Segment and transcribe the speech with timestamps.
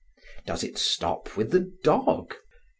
[0.47, 2.33] Does it stop with the dog?